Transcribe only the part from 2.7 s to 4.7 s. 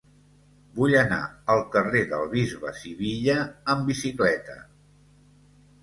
Sivilla amb bicicleta.